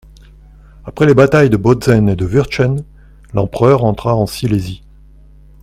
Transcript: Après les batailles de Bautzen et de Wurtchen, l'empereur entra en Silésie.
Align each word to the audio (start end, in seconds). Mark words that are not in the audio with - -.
Après 0.83 1.05
les 1.05 1.13
batailles 1.13 1.51
de 1.51 1.57
Bautzen 1.57 2.09
et 2.09 2.15
de 2.15 2.25
Wurtchen, 2.25 2.83
l'empereur 3.35 3.83
entra 3.83 4.15
en 4.15 4.25
Silésie. 4.25 4.81